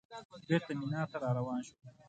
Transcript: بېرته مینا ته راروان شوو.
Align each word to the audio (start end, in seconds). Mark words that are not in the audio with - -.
بېرته 0.47 0.71
مینا 0.79 1.01
ته 1.11 1.17
راروان 1.23 1.61
شوو. 1.67 1.87